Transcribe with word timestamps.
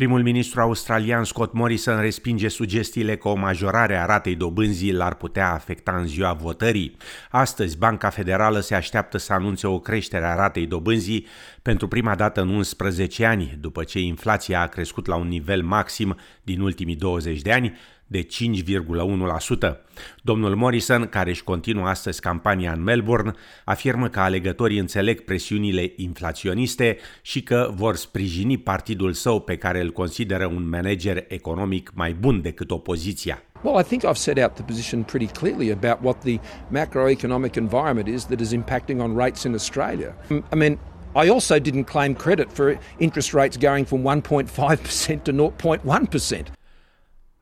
Primul 0.00 0.22
ministru 0.22 0.60
australian 0.60 1.24
Scott 1.24 1.52
Morrison 1.52 2.00
respinge 2.00 2.48
sugestiile 2.48 3.16
că 3.16 3.28
o 3.28 3.34
majorare 3.34 3.96
a 3.96 4.04
ratei 4.04 4.34
dobânzii 4.34 4.92
l-ar 4.92 5.14
putea 5.14 5.52
afecta 5.52 5.96
în 5.96 6.06
ziua 6.06 6.32
votării. 6.32 6.96
Astăzi, 7.30 7.78
Banca 7.78 8.10
Federală 8.10 8.60
se 8.60 8.74
așteaptă 8.74 9.18
să 9.18 9.32
anunțe 9.32 9.66
o 9.66 9.78
creștere 9.78 10.26
a 10.26 10.34
ratei 10.34 10.66
dobânzii 10.66 11.26
pentru 11.62 11.88
prima 11.88 12.14
dată 12.14 12.40
în 12.40 12.48
11 12.48 13.26
ani, 13.26 13.56
după 13.60 13.84
ce 13.84 13.98
inflația 13.98 14.60
a 14.60 14.66
crescut 14.66 15.06
la 15.06 15.16
un 15.16 15.28
nivel 15.28 15.62
maxim 15.62 16.16
din 16.42 16.60
ultimii 16.60 16.96
20 16.96 17.40
de 17.40 17.52
ani, 17.52 17.78
de 18.10 18.26
5,1%. 18.26 19.76
Domnul 20.22 20.56
Morrison, 20.56 21.06
care 21.06 21.30
își 21.30 21.44
continuă 21.44 21.86
astăzi 21.86 22.20
campania 22.20 22.72
în 22.72 22.82
Melbourne, 22.82 23.32
afirmă 23.64 24.08
că 24.08 24.20
alegătorii 24.20 24.78
înțeleg 24.78 25.20
presiunile 25.20 25.92
inflaționiste 25.96 26.96
și 27.22 27.42
că 27.42 27.70
vor 27.74 27.96
sprijini 27.96 28.58
partidul 28.58 29.12
său 29.12 29.40
pe 29.40 29.56
care 29.56 29.80
îl 29.80 29.90
consideră 29.90 30.46
un 30.46 30.68
manager 30.68 31.24
economic 31.28 31.90
mai 31.94 32.12
bun 32.12 32.42
decât 32.42 32.70
opoziția. 32.70 33.42
Well, 33.62 33.80
I 33.80 33.82
think 33.82 34.02
I've 34.04 34.16
set 34.16 34.38
out 34.38 34.54
the 34.54 34.62
position 34.62 35.02
pretty 35.02 35.32
clearly 35.32 35.70
about 35.70 35.98
what 36.02 36.24
the 36.24 36.40
macroeconomic 36.68 37.54
environment 37.54 38.08
is 38.08 38.24
that 38.24 38.40
is 38.40 38.52
impacting 38.52 39.00
on 39.00 39.16
rates 39.16 39.42
in 39.42 39.54
Australia. 39.54 40.14
I 40.52 40.56
mean, 40.56 40.78
I 41.24 41.28
also 41.28 41.58
didn't 41.58 41.84
claim 41.84 42.14
credit 42.14 42.52
for 42.52 42.78
interest 42.98 43.34
rates 43.34 43.56
going 43.56 43.84
from 43.86 44.02
1.5% 44.02 45.24
to 45.24 45.32
0.1%. 45.32 46.59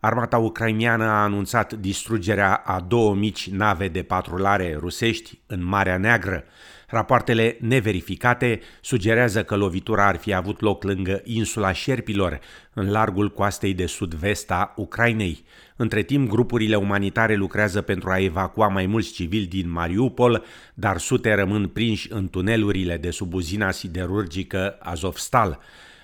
Armata 0.00 0.38
ucrainiană 0.38 1.04
a 1.04 1.22
anunțat 1.22 1.72
distrugerea 1.72 2.54
a 2.54 2.80
două 2.80 3.14
mici 3.14 3.50
nave 3.50 3.88
de 3.88 4.02
patrulare 4.02 4.76
rusești 4.80 5.38
în 5.46 5.64
Marea 5.64 5.96
Neagră. 5.96 6.44
Rapoartele 6.88 7.56
neverificate 7.60 8.60
sugerează 8.80 9.44
că 9.44 9.56
lovitura 9.56 10.06
ar 10.06 10.16
fi 10.16 10.34
avut 10.34 10.60
loc 10.60 10.82
lângă 10.82 11.20
insula 11.24 11.72
Șerpilor, 11.72 12.40
în 12.74 12.90
largul 12.90 13.30
coastei 13.30 13.74
de 13.74 13.86
sud-vest 13.86 14.50
a 14.50 14.72
Ucrainei. 14.76 15.44
Între 15.76 16.02
timp, 16.02 16.28
grupurile 16.28 16.76
umanitare 16.76 17.34
lucrează 17.34 17.80
pentru 17.80 18.10
a 18.10 18.18
evacua 18.18 18.68
mai 18.68 18.86
mulți 18.86 19.12
civili 19.12 19.46
din 19.46 19.70
Mariupol, 19.70 20.44
dar 20.74 20.98
sute 20.98 21.34
rămân 21.34 21.68
prinși 21.68 22.12
în 22.12 22.28
tunelurile 22.28 22.96
de 22.96 23.10
sub 23.10 23.34
uzina 23.34 23.70
siderurgică 23.70 24.76
Azovstal. 24.80 25.58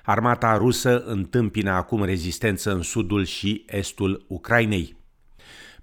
Armata 0.06 0.56
rusă 0.56 1.02
întâmpină 1.06 1.70
acum 1.70 2.04
rezistență 2.04 2.72
în 2.72 2.82
sudul 2.82 3.24
și 3.24 3.64
estul 3.68 4.24
Ucrainei. 4.28 4.96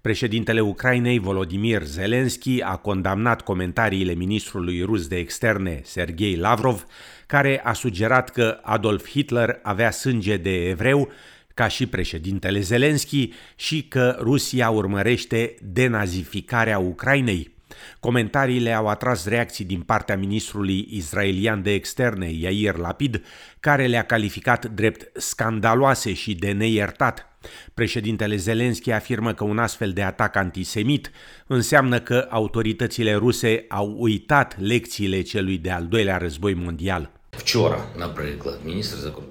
Președintele 0.02 0.59
Ucrainei, 0.59 1.19
Volodymyr 1.19 1.83
Zelensky, 1.83 2.61
a 2.61 2.75
condamnat 2.75 3.42
comentariile 3.42 4.14
ministrului 4.14 4.81
rus 4.81 5.08
de 5.08 5.17
externe, 5.17 5.81
Sergei 5.83 6.36
Lavrov, 6.36 6.86
care 7.27 7.61
a 7.64 7.73
sugerat 7.73 8.30
că 8.30 8.59
Adolf 8.61 9.09
Hitler 9.09 9.59
avea 9.61 9.92
sânge 9.92 10.38
de 10.38 10.69
evreu, 10.69 11.11
ca 11.53 11.67
și 11.67 11.88
președintele 11.88 12.59
Zelensky, 12.59 13.30
și 13.55 13.83
că 13.83 14.17
Rusia 14.19 14.69
urmărește 14.69 15.55
denazificarea 15.61 16.80
Ucrainei. 16.80 17.55
Comentariile 18.00 18.73
au 18.73 18.88
atras 18.88 19.25
reacții 19.25 19.66
din 19.66 19.81
partea 19.81 20.17
ministrului 20.17 20.88
israelian 20.89 21.61
de 21.61 21.73
externe, 21.73 22.31
Yair 22.31 22.75
Lapid, 22.75 23.23
care 23.59 23.88
le-a 23.88 24.03
calificat 24.03 24.66
drept 24.66 25.22
scandaloase 25.22 26.14
și 26.14 26.36
de 26.36 26.52
neiertat. 26.52 27.25
Președintele 27.73 28.36
Zelensky 28.36 28.92
afirmă 28.92 29.33
că 29.33 29.44
un 29.44 29.58
astfel 29.58 29.92
de 29.92 30.02
atac 30.02 30.36
antisemit 30.36 31.11
înseamnă 31.47 31.99
că 31.99 32.27
autoritățile 32.30 33.14
ruse 33.14 33.66
au 33.69 33.95
uitat 33.97 34.59
lecțiile 34.59 35.22
celui 35.22 35.58
de-al 35.58 35.88
doilea 35.88 36.17
război 36.17 36.53
mondial. 36.53 37.20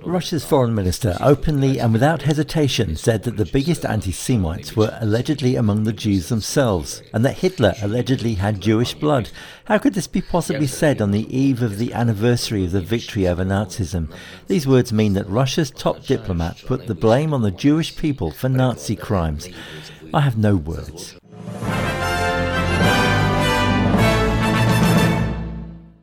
Russia's 0.05 0.45
foreign 0.45 0.75
minister 0.75 1.17
openly 1.21 1.79
and 1.79 1.93
without 1.93 2.23
hesitation 2.23 2.97
said 2.97 3.23
that 3.25 3.37
the 3.37 3.45
biggest 3.45 3.85
anti 3.85 4.13
Semites 4.13 4.75
were 4.77 4.97
allegedly 5.01 5.57
among 5.57 5.85
the 5.85 5.93
Jews 5.93 6.29
themselves, 6.29 7.03
and 7.13 7.25
that 7.25 7.39
Hitler 7.39 7.75
allegedly 7.83 8.35
had 8.35 8.61
Jewish 8.61 8.95
blood. 8.95 9.31
How 9.67 9.79
could 9.79 9.95
this 9.95 10.07
be 10.07 10.21
possibly 10.21 10.67
said 10.67 11.01
on 11.01 11.11
the 11.11 11.37
eve 11.37 11.63
of 11.63 11.79
the 11.79 11.93
anniversary 11.93 12.65
of 12.65 12.73
the 12.73 12.81
victory 12.81 13.29
over 13.29 13.45
Nazism? 13.45 14.13
These 14.47 14.67
words 14.67 14.93
mean 14.93 15.13
that 15.15 15.29
Russia's 15.29 15.71
top 15.71 16.05
diplomat 16.05 16.63
put 16.67 16.87
the 16.87 16.95
blame 16.95 17.33
on 17.33 17.43
the 17.43 17.51
Jewish 17.51 17.97
people 17.97 18.31
for 18.31 18.49
Nazi 18.49 18.97
crimes. 18.97 19.49
I 20.13 20.23
have 20.23 20.37
no 20.37 20.57
words. 20.57 21.20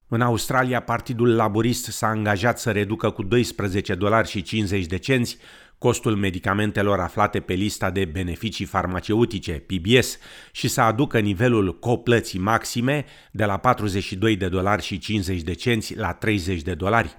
În 0.09 0.22
Australia, 0.22 0.81
Partidul 0.81 1.35
Laborist 1.35 1.85
s-a 1.85 2.07
angajat 2.07 2.59
să 2.59 2.72
reducă 2.72 3.09
cu 3.09 3.23
12 3.23 3.95
dolari 3.95 4.28
și 4.28 4.41
50 4.41 4.85
de 4.85 4.97
cenți 4.97 5.38
costul 5.77 6.15
medicamentelor 6.15 6.99
aflate 6.99 7.39
pe 7.39 7.53
lista 7.53 7.89
de 7.89 8.05
beneficii 8.05 8.65
farmaceutice, 8.65 9.51
PBS, 9.51 10.17
și 10.51 10.67
să 10.67 10.81
aducă 10.81 11.19
nivelul 11.19 11.79
coplății 11.79 12.39
maxime 12.39 13.05
de 13.31 13.45
la 13.45 13.57
42 13.57 14.35
de 14.35 14.47
dolari 14.47 14.83
și 14.83 14.97
50 14.99 15.41
de 15.41 15.53
cenți 15.53 15.95
la 15.95 16.13
30 16.13 16.61
de 16.61 16.73
dolari. 16.73 17.17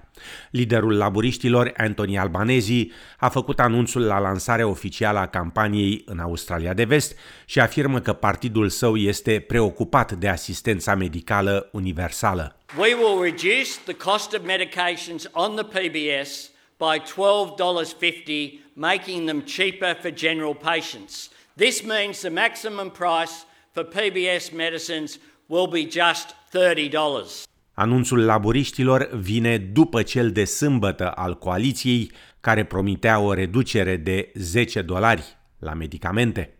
Liderul 0.51 0.97
laburiștilor, 0.97 1.73
Anthony 1.77 2.17
Albanezi, 2.17 2.87
a 3.17 3.29
făcut 3.29 3.59
anunțul 3.59 4.01
la 4.01 4.19
lansarea 4.19 4.67
oficială 4.67 5.19
a 5.19 5.27
campaniei 5.27 6.03
în 6.05 6.19
Australia 6.19 6.73
de 6.73 6.83
Vest 6.83 7.17
și 7.45 7.59
afirmă 7.59 7.99
că 7.99 8.13
partidul 8.13 8.69
său 8.69 8.95
este 8.95 9.39
preocupat 9.47 10.11
de 10.11 10.27
asistența 10.27 10.95
medicală 10.95 11.69
universală. 11.71 12.57
We 12.77 12.93
will 12.93 13.21
reduce 13.21 13.69
the 13.85 13.93
cost 13.93 14.33
of 14.33 14.45
medications 14.45 15.29
on 15.31 15.55
the 15.55 15.63
PBS 15.63 16.51
by 16.79 16.97
$12.50, 16.99 18.59
making 18.73 19.25
them 19.25 19.41
cheaper 19.41 19.95
for 20.01 20.11
general 20.11 20.55
patients. 20.55 21.29
This 21.55 21.83
means 21.83 22.21
the 22.21 22.29
maximum 22.29 22.89
price 22.89 23.45
for 23.73 23.83
PBS 23.83 24.51
medicines 24.51 25.19
will 25.47 25.67
be 25.67 25.83
just 25.83 26.35
$30. 26.53 27.43
Anunțul 27.73 28.25
laburiștilor 28.25 29.09
vine 29.13 29.57
după 29.57 30.01
cel 30.01 30.31
de 30.31 30.45
sâmbătă 30.45 31.11
al 31.11 31.37
coaliției, 31.37 32.11
care 32.39 32.63
promitea 32.63 33.19
o 33.19 33.33
reducere 33.33 33.95
de 33.95 34.31
10 34.33 34.81
dolari 34.81 35.37
la 35.59 35.73
medicamente. 35.73 36.53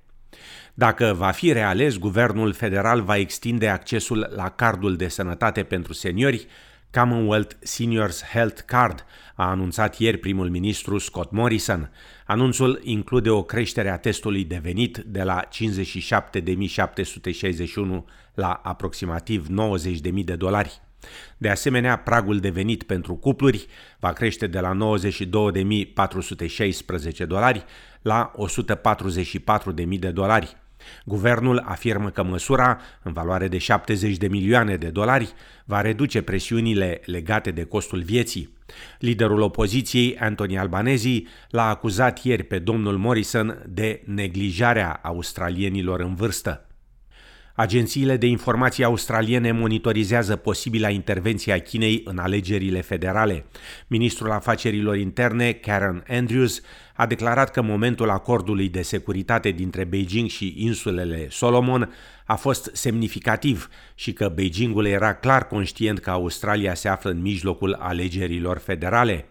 Dacă 0.74 1.14
va 1.18 1.32
fi 1.32 1.52
reales, 1.52 1.98
guvernul 1.98 2.54
federal 2.54 3.02
va 3.02 3.18
extinde 3.18 3.68
accesul 3.68 4.32
la 4.36 4.50
cardul 4.50 4.96
de 4.96 5.08
sănătate 5.08 5.64
pentru 5.64 5.94
seniori, 5.94 6.48
Commonwealth 6.92 7.56
Seniors 7.60 8.24
Health 8.24 8.62
Card, 8.66 9.06
a 9.36 9.50
anunțat 9.50 10.00
ieri 10.00 10.18
primul 10.18 10.50
ministru 10.50 10.98
Scott 10.98 11.32
Morrison. 11.32 11.92
Anunțul 12.26 12.80
include 12.84 13.30
o 13.30 13.44
creștere 13.44 13.90
a 13.90 13.98
testului 13.98 14.44
de 14.44 14.60
venit 14.62 14.98
de 14.98 15.24
la 15.24 15.48
57.761 15.48 15.48
la 18.34 18.52
aproximativ 18.64 19.48
90.000 19.48 20.24
de 20.24 20.36
dolari. 20.36 20.82
De 21.38 21.50
asemenea, 21.50 21.98
pragul 21.98 22.40
de 22.40 22.50
venit 22.50 22.84
pentru 22.84 23.16
cupluri 23.16 23.68
va 24.00 24.14
crește 24.14 24.48
de 24.48 24.60
la 24.60 24.78
92.416 27.22 27.26
dolari 27.28 27.64
la 28.02 28.32
144.000 29.82 30.00
de 30.00 30.12
dolari. 30.12 30.58
Guvernul 31.06 31.64
afirmă 31.66 32.10
că 32.10 32.24
măsura, 32.24 32.80
în 33.04 33.14
valoare 33.14 33.48
de 33.48 33.58
70 33.58 34.18
de 34.18 34.28
milioane 34.28 34.76
de 34.76 34.88
dolari, 34.88 35.34
va 35.66 35.82
reduce 35.82 36.22
presiunile 36.22 37.02
legate 37.06 37.52
de 37.52 37.64
costul 37.64 38.02
vieții. 38.02 38.58
Liderul 39.00 39.42
opoziției, 39.42 40.18
Anthony 40.18 40.58
Albanezi, 40.58 41.24
l-a 41.50 41.70
acuzat 41.70 42.24
ieri 42.24 42.44
pe 42.44 42.60
domnul 42.60 42.98
Morrison 42.98 43.64
de 43.70 44.02
neglijarea 44.06 45.00
australienilor 45.04 46.00
în 46.00 46.16
vârstă. 46.16 46.69
Agențiile 47.60 48.18
de 48.18 48.26
informații 48.26 48.84
australiene 48.84 49.52
monitorizează 49.52 50.36
posibila 50.36 50.90
intervenție 50.90 51.54
a 51.54 51.60
Chinei 51.60 52.02
în 52.06 52.18
alegerile 52.18 52.82
federale. 52.82 53.46
Ministrul 53.88 54.32
afacerilor 54.32 54.98
interne, 54.98 55.52
Karen 55.52 56.04
Andrews, 56.08 56.62
a 56.96 57.06
declarat 57.06 57.52
că 57.52 57.62
momentul 57.62 58.10
acordului 58.10 58.70
de 58.70 58.82
securitate 58.82 59.50
dintre 59.50 59.84
Beijing 59.84 60.30
și 60.30 60.54
insulele 60.58 61.28
Solomon 61.30 61.94
a 62.26 62.36
fost 62.36 62.70
semnificativ 62.74 63.70
și 63.96 64.14
că 64.14 64.32
Beijingul 64.36 64.86
era 64.86 65.14
clar 65.14 65.48
conștient 65.48 66.00
că 66.00 66.10
Australia 66.10 66.74
se 66.74 66.88
află 66.88 67.10
în 67.10 67.22
mijlocul 67.22 67.74
alegerilor 67.74 68.58
federale. 68.58 69.30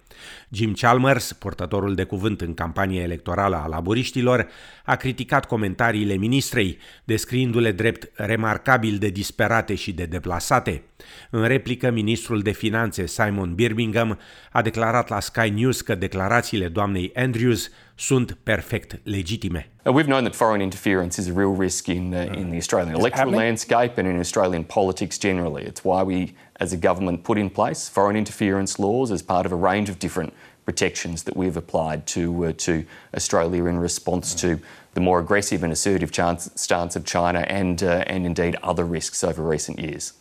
Jim 0.51 0.73
Chalmers, 0.73 1.33
portătorul 1.33 1.95
de 1.95 2.05
cuvânt 2.05 2.41
în 2.41 2.55
campania 2.55 3.03
electorală 3.03 3.57
a 3.57 3.67
laburiștilor, 3.67 4.49
a 4.85 4.97
criticat 4.97 5.47
comentariile 5.47 6.15
ministrei, 6.15 6.79
descriindu-le 7.05 7.73
drept 7.73 8.11
remarcabil 8.15 8.99
de 8.99 9.09
disperate 9.09 9.75
și 9.75 9.93
de 9.93 10.05
deplasate. 10.05 10.83
În 11.31 11.47
replică, 11.47 11.91
ministrul 11.91 12.43
de 12.43 12.51
finanțe 12.51 13.07
Simon 13.07 13.55
Birmingham 13.55 14.19
a 14.53 14.63
declarat 14.63 15.09
la 15.09 15.21
Sky 15.21 15.49
News 15.49 15.81
că 15.81 15.95
declarațiile 15.95 16.69
doamnei 16.69 17.13
Andrews 17.15 17.71
sunt 17.99 18.45
perfect 18.45 18.97
legitime. 19.05 19.65
We've 19.85 20.07
known 20.07 20.25
that 20.25 20.37
foreign 20.37 20.63
interference 20.63 21.19
is 21.19 21.29
a 21.29 21.33
real 21.33 21.53
risk 21.53 21.89
in, 21.89 22.15
uh, 22.15 22.33
in 22.33 22.51
the 22.51 22.57
Australian 22.57 22.95
electoral 22.95 23.33
landscape 23.33 23.99
and 23.99 24.07
in 24.07 24.21
Australian 24.21 24.65
politics 24.65 25.19
generally. 25.19 25.65
It's 25.65 25.85
why 25.85 26.05
we, 26.05 26.35
as 26.61 26.73
a 26.73 26.77
government, 26.77 27.25
put 27.25 27.39
in 27.39 27.51
place 27.51 27.89
foreign 27.89 28.17
interference 28.17 28.79
laws 28.79 29.11
as 29.11 29.23
part 29.23 29.47
of 29.47 29.53
a 29.53 29.57
range 29.57 29.91
of 29.91 29.99
different 29.99 30.33
protections 30.65 31.25
that 31.25 31.37
we've 31.37 31.57
applied 31.57 32.07
to, 32.07 32.47
uh, 32.47 32.53
to 32.59 32.85
Australia 33.17 33.65
in 33.65 33.79
response 33.79 34.35
to 34.35 34.61
the 34.95 35.01
more 35.01 35.19
aggressive 35.19 35.65
and 35.65 35.73
assertive 35.73 36.13
chance, 36.13 36.51
stance 36.55 36.95
of 36.95 37.05
China 37.05 37.41
and, 37.49 37.83
uh, 37.83 38.05
and 38.07 38.27
indeed 38.27 38.57
other 38.63 38.85
risks 38.85 39.25
over 39.25 39.43
recent 39.43 39.79
years. 39.81 40.13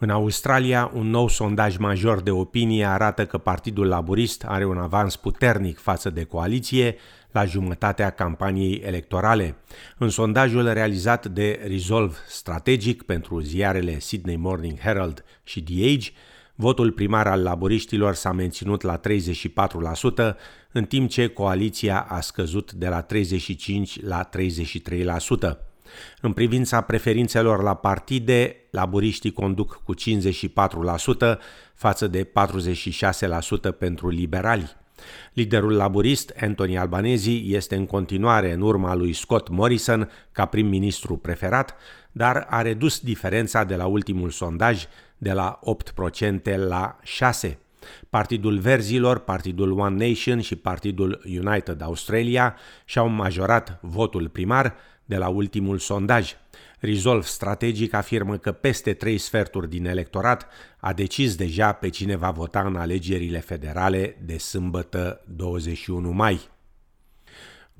În 0.00 0.10
Australia, 0.10 0.90
un 0.94 1.10
nou 1.10 1.28
sondaj 1.28 1.76
major 1.76 2.20
de 2.20 2.30
opinie 2.30 2.84
arată 2.84 3.26
că 3.26 3.38
Partidul 3.38 3.86
Laborist 3.86 4.44
are 4.44 4.64
un 4.64 4.78
avans 4.78 5.16
puternic 5.16 5.78
față 5.78 6.10
de 6.10 6.24
coaliție 6.24 6.96
la 7.30 7.44
jumătatea 7.44 8.10
campaniei 8.10 8.82
electorale. 8.84 9.56
În 9.98 10.08
sondajul 10.08 10.72
realizat 10.72 11.26
de 11.26 11.60
Resolve 11.66 12.16
Strategic 12.28 13.02
pentru 13.02 13.40
ziarele 13.40 13.98
Sydney 13.98 14.36
Morning 14.36 14.78
Herald 14.78 15.24
și 15.44 15.62
The 15.62 15.84
Age, 15.84 16.10
votul 16.54 16.92
primar 16.92 17.26
al 17.26 17.42
laboriștilor 17.42 18.14
s-a 18.14 18.32
menținut 18.32 18.82
la 18.82 19.00
34%, 19.00 20.36
în 20.72 20.84
timp 20.84 21.10
ce 21.10 21.26
coaliția 21.26 22.00
a 22.00 22.20
scăzut 22.20 22.72
de 22.72 22.88
la 22.88 23.00
35 23.00 24.02
la 24.02 24.28
33%. 24.28 25.67
În 26.20 26.32
privința 26.32 26.80
preferințelor 26.80 27.62
la 27.62 27.74
partide, 27.74 28.56
laburiștii 28.70 29.32
conduc 29.32 29.82
cu 29.84 29.94
54% 29.94 31.38
față 31.74 32.06
de 32.06 32.24
46% 32.24 32.28
pentru 33.78 34.08
liberali. 34.08 34.76
Liderul 35.32 35.72
laburist, 35.72 36.32
Anthony 36.40 36.78
Albanese, 36.78 37.30
este 37.30 37.76
în 37.76 37.86
continuare 37.86 38.52
în 38.52 38.60
urma 38.60 38.94
lui 38.94 39.12
Scott 39.12 39.48
Morrison 39.48 40.10
ca 40.32 40.44
prim-ministru 40.44 41.16
preferat, 41.16 41.76
dar 42.12 42.46
a 42.50 42.62
redus 42.62 43.00
diferența 43.00 43.64
de 43.64 43.76
la 43.76 43.86
ultimul 43.86 44.30
sondaj 44.30 44.84
de 45.18 45.32
la 45.32 45.58
8% 46.44 46.56
la 46.56 46.98
6%. 47.48 47.56
Partidul 48.10 48.58
Verzilor, 48.58 49.18
Partidul 49.18 49.78
One 49.78 50.06
Nation 50.08 50.40
și 50.40 50.56
Partidul 50.56 51.20
United 51.24 51.82
Australia 51.82 52.56
și-au 52.84 53.08
majorat 53.08 53.78
votul 53.80 54.28
primar 54.28 54.74
de 55.08 55.16
la 55.16 55.28
ultimul 55.28 55.78
sondaj. 55.78 56.32
Resolve 56.78 57.26
Strategic 57.26 57.94
afirmă 57.94 58.36
că 58.36 58.52
peste 58.52 58.94
trei 58.94 59.18
sferturi 59.18 59.68
din 59.68 59.86
electorat 59.86 60.46
a 60.78 60.92
decis 60.92 61.34
deja 61.34 61.72
pe 61.72 61.88
cine 61.88 62.16
va 62.16 62.30
vota 62.30 62.60
în 62.60 62.76
alegerile 62.76 63.40
federale 63.40 64.16
de 64.24 64.38
sâmbătă 64.38 65.20
21 65.36 66.10
mai. 66.10 66.48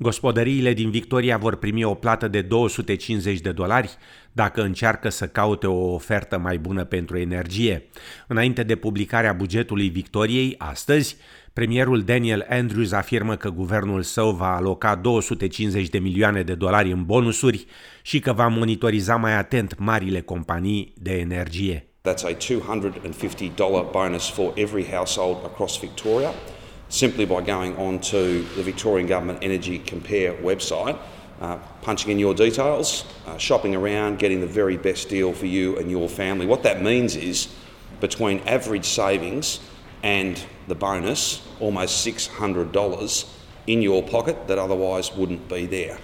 Gospodăriile 0.00 0.72
din 0.72 0.90
Victoria 0.90 1.36
vor 1.36 1.56
primi 1.56 1.84
o 1.84 1.94
plată 1.94 2.28
de 2.28 2.40
250 2.40 3.40
de 3.40 3.52
dolari 3.52 3.96
dacă 4.32 4.62
încearcă 4.62 5.08
să 5.08 5.26
caute 5.26 5.66
o 5.66 5.92
ofertă 5.92 6.38
mai 6.38 6.58
bună 6.58 6.84
pentru 6.84 7.18
energie. 7.18 7.88
Înainte 8.26 8.62
de 8.62 8.76
publicarea 8.76 9.32
bugetului 9.32 9.88
Victoriei, 9.88 10.54
astăzi, 10.58 11.16
premierul 11.52 12.02
Daniel 12.02 12.46
Andrews 12.48 12.92
afirmă 12.92 13.36
că 13.36 13.50
guvernul 13.50 14.02
său 14.02 14.30
va 14.30 14.56
aloca 14.56 14.94
250 14.94 15.88
de 15.88 15.98
milioane 15.98 16.42
de 16.42 16.54
dolari 16.54 16.90
în 16.90 17.04
bonusuri 17.04 17.66
și 18.02 18.18
că 18.18 18.32
va 18.32 18.46
monitoriza 18.46 19.16
mai 19.16 19.36
atent 19.36 19.78
marile 19.78 20.20
companii 20.20 20.92
de 20.96 21.12
energie. 21.12 21.82
That's 22.08 22.24
a 22.24 22.32
$250 22.32 23.90
bonus 23.90 24.30
for 24.30 24.52
every 24.54 24.86
household 24.92 25.36
across 25.44 25.80
Victoria. 25.80 26.30
Simply 26.88 27.24
by 27.24 27.42
going 27.42 27.76
on 27.76 28.00
to 28.00 28.42
the 28.42 28.62
Victorian 28.62 29.06
Government 29.06 29.38
Energy 29.42 29.78
Compare 29.78 30.34
website, 30.34 30.98
uh, 31.40 31.58
punching 31.82 32.10
in 32.10 32.18
your 32.18 32.34
details, 32.34 33.04
uh, 33.26 33.36
shopping 33.38 33.74
around, 33.74 34.18
getting 34.18 34.40
the 34.40 34.46
very 34.46 34.76
best 34.76 35.08
deal 35.08 35.32
for 35.32 35.46
you 35.46 35.76
and 35.78 35.90
your 35.90 36.08
family. 36.08 36.46
What 36.46 36.62
that 36.64 36.82
means 36.82 37.14
is 37.14 37.48
between 38.00 38.40
average 38.40 38.86
savings 38.86 39.60
and 40.02 40.42
the 40.66 40.74
bonus, 40.74 41.46
almost 41.60 42.06
$600 42.06 43.28
in 43.66 43.82
your 43.82 44.02
pocket 44.02 44.48
that 44.48 44.58
otherwise 44.58 45.12
wouldn't 45.14 45.48
be 45.48 45.66
there. 45.66 45.98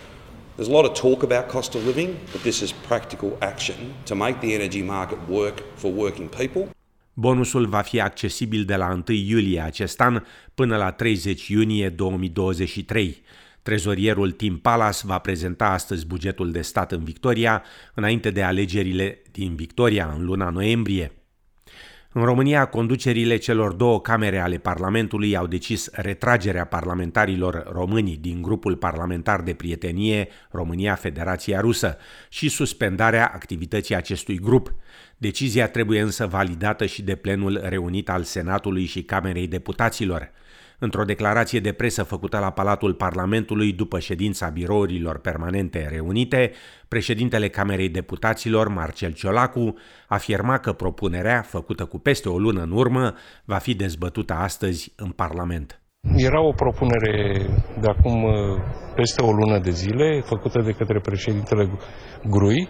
There's 0.57 0.69
a 0.69 0.73
lot 0.73 0.85
of 0.85 0.95
talk 0.95 1.25
about 1.25 1.49
cost 1.49 1.75
of 1.75 1.85
living, 1.85 2.21
but 2.31 2.43
this 2.45 2.63
is 2.63 2.71
practical 2.71 3.37
action 3.43 3.95
to 4.05 4.15
make 4.15 4.41
the 4.41 4.55
energy 4.55 4.83
market 4.83 5.29
work 5.29 5.65
for 5.77 5.91
working 5.91 6.29
people. 6.29 6.69
Bonusul 7.15 7.67
va 7.67 7.81
fi 7.81 8.01
accesibil 8.01 8.65
de 8.65 8.77
la 8.77 8.89
1 8.93 9.03
iulie 9.07 9.61
acest 9.61 10.01
an 10.01 10.23
până 10.55 10.77
la 10.77 10.91
30 10.91 11.49
iunie 11.49 11.89
2023. 11.89 13.23
Trezorierul 13.63 14.31
Tim 14.31 14.59
Palas 14.59 15.03
va 15.03 15.19
prezenta 15.19 15.67
astăzi 15.67 16.07
bugetul 16.07 16.53
de 16.53 16.63
stat 16.63 16.93
în 16.93 17.05
Victoria, 17.05 17.63
înainte 17.95 18.31
de 18.31 18.43
alegerile 18.43 19.23
din 19.31 19.55
Victoria 19.55 20.15
în 20.17 20.25
luna 20.25 20.51
noiembrie. 20.51 21.13
În 22.17 22.25
România, 22.25 22.65
conducerile 22.65 23.37
celor 23.37 23.73
două 23.73 24.01
camere 24.01 24.39
ale 24.39 24.57
Parlamentului 24.57 25.37
au 25.37 25.47
decis 25.47 25.89
retragerea 25.93 26.65
parlamentarilor 26.65 27.71
români 27.73 28.17
din 28.21 28.43
grupul 28.43 28.77
parlamentar 28.77 29.43
de 29.43 29.55
prietenie 29.55 30.29
România-Federația 30.51 31.61
Rusă 31.61 31.97
și 32.29 32.49
suspendarea 32.49 33.31
activității 33.35 33.95
acestui 33.95 34.39
grup. 34.39 34.75
Decizia 35.17 35.69
trebuie 35.69 36.01
însă 36.01 36.27
validată 36.27 36.87
și 36.87 37.03
de 37.03 37.15
plenul 37.15 37.61
reunit 37.65 38.09
al 38.09 38.23
Senatului 38.23 38.85
și 38.85 39.03
Camerei 39.03 39.47
Deputaților. 39.47 40.31
Într-o 40.79 41.05
declarație 41.05 41.61
de 41.61 41.73
presă 41.73 42.03
făcută 42.03 42.39
la 42.39 42.51
Palatul 42.51 42.95
Parlamentului 42.95 43.73
după 43.73 43.99
ședința 43.99 44.49
birourilor 44.49 45.19
permanente 45.19 45.89
reunite, 45.91 46.53
președintele 46.89 47.49
Camerei 47.49 47.89
Deputaților, 47.89 48.69
Marcel 48.69 49.13
Ciolacu, 49.13 49.75
afirma 50.09 50.59
că 50.59 50.73
propunerea, 50.73 51.43
făcută 51.43 51.85
cu 51.85 51.99
peste 51.99 52.29
o 52.29 52.39
lună 52.39 52.63
în 52.63 52.71
urmă, 52.71 53.15
va 53.45 53.57
fi 53.57 53.75
dezbătută 53.75 54.33
astăzi 54.33 54.93
în 54.97 55.11
Parlament. 55.11 55.79
Era 56.17 56.41
o 56.41 56.53
propunere 56.53 57.47
de 57.81 57.89
acum 57.89 58.23
uh, 58.23 58.33
peste 58.95 59.23
o 59.23 59.33
lună 59.33 59.59
de 59.59 59.71
zile, 59.71 60.21
făcută 60.25 60.63
de 60.63 60.73
către 60.73 61.01
președintele 61.01 61.71
Grui, 62.31 62.69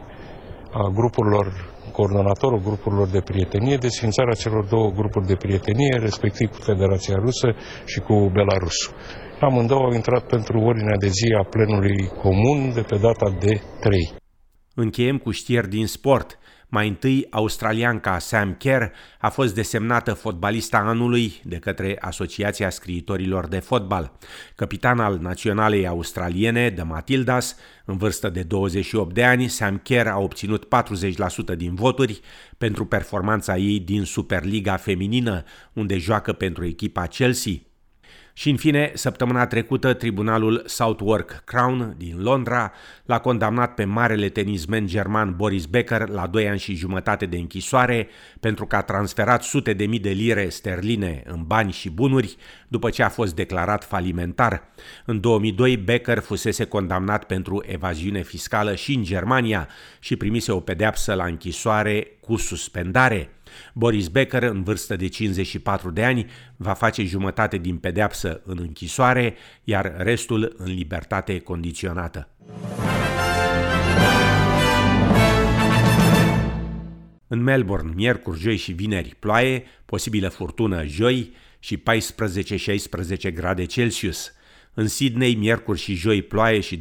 a 0.73 0.91
grupurilor 0.95 1.47
coordonatorul 1.97 2.61
grupurilor 2.69 3.09
de 3.09 3.21
prietenie, 3.21 3.77
desfințarea 3.77 4.41
celor 4.45 4.65
două 4.75 4.89
grupuri 4.99 5.27
de 5.27 5.37
prietenie, 5.45 5.99
respectiv 6.09 6.49
cu 6.55 6.61
Federația 6.71 7.17
Rusă 7.27 7.49
și 7.93 7.99
cu 8.07 8.15
Belarus. 8.37 8.79
Amândouă 9.41 9.85
au 9.85 9.93
intrat 9.93 10.25
pentru 10.27 10.59
ordinea 10.59 10.97
de 11.05 11.11
zi 11.19 11.29
a 11.41 11.45
plenului 11.55 11.99
comun 12.23 12.73
de 12.75 12.81
pe 12.81 12.97
data 12.97 13.29
de 13.45 13.61
3. 13.81 14.13
Încheiem 14.75 15.19
cu 15.19 15.31
știri 15.31 15.69
din 15.69 15.87
sport. 15.87 16.39
Mai 16.75 16.89
întâi, 16.89 17.27
australianca 17.31 18.19
Sam 18.19 18.55
Kerr 18.55 18.85
a 19.19 19.29
fost 19.29 19.55
desemnată 19.55 20.13
fotbalista 20.13 20.79
anului 20.79 21.41
de 21.45 21.57
către 21.57 21.97
Asociația 22.01 22.71
Scriitorilor 22.71 23.47
de 23.47 23.59
Fotbal. 23.59 24.13
Capitan 24.57 25.01
al 25.01 25.19
naționalei 25.19 25.87
australiene, 25.87 26.71
de 26.71 26.83
Matildas, 26.83 27.57
în 27.85 27.97
vârstă 27.97 28.29
de 28.29 28.43
28 28.43 29.15
de 29.15 29.25
ani, 29.25 29.49
Sam 29.49 29.79
Kerr 29.79 30.07
a 30.07 30.19
obținut 30.19 30.69
40% 31.55 31.57
din 31.57 31.75
voturi 31.75 32.21
pentru 32.59 32.87
performanța 32.87 33.57
ei 33.57 33.81
din 33.81 34.05
Superliga 34.05 34.77
feminină, 34.77 35.43
unde 35.73 35.99
joacă 35.99 36.33
pentru 36.33 36.65
echipa 36.67 37.07
Chelsea. 37.07 37.53
Și 38.37 38.51
în 38.51 38.57
fine, 38.57 38.91
săptămâna 38.95 39.47
trecută, 39.47 39.93
tribunalul 39.93 40.63
Southwark 40.67 41.43
Crown 41.45 41.95
din 41.99 42.23
Londra 42.23 42.73
l-a 43.05 43.19
condamnat 43.19 43.75
pe 43.75 43.85
marele 43.85 44.29
tenismen 44.29 44.87
german 44.87 45.37
Boris 45.37 45.65
Becker 45.65 46.09
la 46.09 46.27
2 46.27 46.49
ani 46.49 46.59
și 46.59 46.75
jumătate 46.75 47.27
de 47.27 47.37
închisoare 47.37 48.09
pentru 48.41 48.67
că 48.67 48.77
a 48.77 48.83
transferat 48.83 49.43
sute 49.43 49.73
de 49.73 49.87
mii 49.87 49.99
de 49.99 50.11
lire 50.11 50.49
sterline 50.49 51.23
în 51.27 51.43
bani 51.47 51.73
și 51.73 51.91
bunuri 51.91 52.37
după 52.69 52.91
ce 52.91 53.03
a 53.03 53.09
fost 53.09 53.35
declarat 53.35 53.85
falimentar. 53.85 54.63
În 55.05 55.21
2002, 55.21 55.77
Becker 55.77 56.19
fusese 56.19 56.65
condamnat 56.65 57.25
pentru 57.25 57.65
evaziune 57.67 58.23
fiscală 58.23 58.75
și 58.75 58.95
în 58.95 59.03
Germania 59.03 59.69
și 59.99 60.17
primise 60.17 60.53
o 60.53 60.61
pedeapsă 60.61 61.15
la 61.15 61.25
închisoare 61.25 62.07
cu 62.21 62.37
suspendare. 62.37 63.31
Boris 63.73 64.09
Becker, 64.09 64.43
în 64.43 64.63
vârstă 64.63 64.97
de 64.97 65.09
54 65.09 65.91
de 65.91 66.05
ani, 66.05 66.27
va 66.57 66.73
face 66.73 67.05
jumătate 67.05 67.57
din 67.57 67.77
pedeapsă 67.77 68.41
în 68.45 68.59
închisoare, 68.61 69.35
iar 69.65 69.95
restul 69.97 70.55
în 70.57 70.75
libertate 70.75 71.39
condiționată. 71.39 72.29
În 77.27 77.43
Melbourne, 77.43 77.93
miercuri, 77.95 78.41
joi 78.41 78.57
și 78.57 78.73
vineri, 78.73 79.17
ploaie, 79.19 79.65
posibilă 79.85 80.29
furtună 80.29 80.85
joi 80.87 81.33
și 81.59 81.83
14-16 83.29 83.35
grade 83.35 83.65
Celsius. 83.65 84.33
În 84.75 84.89
Sydney, 84.89 85.35
miercuri 85.35 85.79
și 85.79 85.95
joi 85.95 86.23
ploaie 86.23 86.61
și 86.61 86.81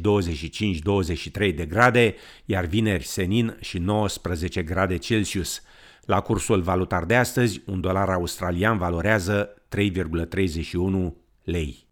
de 1.32 1.66
grade, 1.68 2.14
iar 2.44 2.64
vineri 2.64 3.04
senin 3.04 3.56
și 3.60 3.78
19 3.78 4.62
grade 4.62 4.96
Celsius. 4.96 5.62
La 6.06 6.20
cursul 6.20 6.60
valutar 6.60 7.04
de 7.04 7.16
astăzi, 7.16 7.62
un 7.66 7.80
dolar 7.80 8.08
australian 8.08 8.78
valorează 8.78 9.54
3,31 9.76 11.12
lei. 11.42 11.86